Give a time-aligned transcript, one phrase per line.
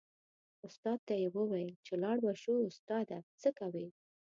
[0.67, 3.87] استاد ته یې و ویل چې لاړ به شو استاده څه کوې.